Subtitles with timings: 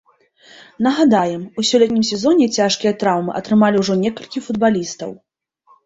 [0.87, 5.19] Нагадаем, у сёлетнім сезоне цяжкія траўмы атрымалі ўжо некалькі футбалістаў.